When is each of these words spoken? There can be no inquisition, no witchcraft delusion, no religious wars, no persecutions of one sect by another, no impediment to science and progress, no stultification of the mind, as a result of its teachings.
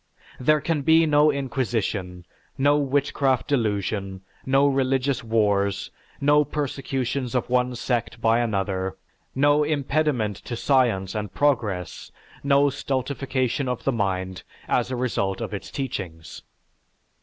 There 0.39 0.61
can 0.61 0.81
be 0.81 1.05
no 1.05 1.29
inquisition, 1.31 2.25
no 2.57 2.75
witchcraft 2.79 3.47
delusion, 3.47 4.21
no 4.47 4.65
religious 4.65 5.23
wars, 5.23 5.91
no 6.19 6.43
persecutions 6.43 7.35
of 7.35 7.51
one 7.51 7.75
sect 7.75 8.19
by 8.19 8.39
another, 8.39 8.97
no 9.35 9.63
impediment 9.63 10.37
to 10.37 10.55
science 10.55 11.13
and 11.13 11.31
progress, 11.31 12.11
no 12.43 12.71
stultification 12.71 13.67
of 13.69 13.83
the 13.83 13.91
mind, 13.91 14.41
as 14.67 14.89
a 14.89 14.95
result 14.95 15.39
of 15.39 15.53
its 15.53 15.69
teachings. 15.69 16.41